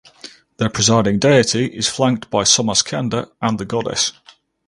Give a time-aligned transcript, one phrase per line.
[0.57, 4.13] The presiding deity is flanked by Somaskanda and the Goddess.